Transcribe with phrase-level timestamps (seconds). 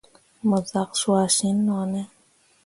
[0.47, 2.01] Mo zak cuah sin no ne?